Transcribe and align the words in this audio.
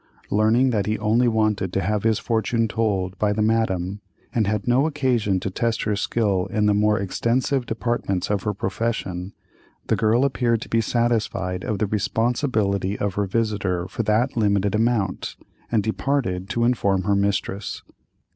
Learning 0.31 0.71
that 0.71 0.87
he 0.87 0.97
only 0.97 1.27
wanted 1.27 1.71
to 1.71 1.79
have 1.79 2.01
his 2.01 2.17
fortune 2.17 2.67
told 2.67 3.15
by 3.19 3.31
the 3.31 3.41
Madame, 3.43 4.01
and 4.33 4.47
had 4.47 4.67
no 4.67 4.87
occasion 4.87 5.39
to 5.39 5.51
test 5.51 5.83
her 5.83 5.95
skill 5.95 6.47
in 6.47 6.65
the 6.65 6.73
more 6.73 6.97
expensive 6.99 7.67
departments 7.67 8.31
of 8.31 8.41
her 8.41 8.51
profession, 8.51 9.31
the 9.89 9.95
girl 9.95 10.25
appeared 10.25 10.59
to 10.59 10.69
be 10.69 10.81
satisfied 10.81 11.63
of 11.63 11.77
the 11.77 11.85
responsibility 11.85 12.97
of 12.97 13.13
her 13.13 13.27
visitor 13.27 13.87
for 13.87 14.01
that 14.01 14.35
limited 14.35 14.73
amount, 14.73 15.35
and 15.71 15.83
departed 15.83 16.49
to 16.49 16.63
inform 16.65 17.03
her 17.03 17.15
mistress. 17.15 17.83